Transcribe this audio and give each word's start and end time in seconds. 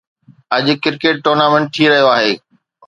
اڄ 0.55 0.65
cricket 0.83 1.15
tournament 1.25 1.67
ٿي 1.75 1.85
رهيو 1.91 2.07
آهي. 2.15 2.33